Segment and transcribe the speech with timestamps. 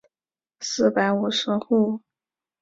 [0.61, 2.01] 四百五十户。